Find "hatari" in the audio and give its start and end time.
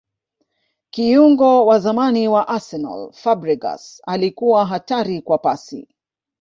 4.65-5.21